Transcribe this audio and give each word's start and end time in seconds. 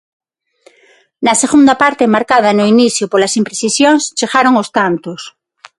Na 1.25 1.33
segunda 1.43 1.73
parte, 1.83 2.11
marcada 2.15 2.49
no 2.57 2.65
inicio 2.73 3.05
polas 3.11 3.33
imprecisións, 3.41 4.01
chegaron 4.17 4.53
os 4.63 4.71
tantos. 4.77 5.21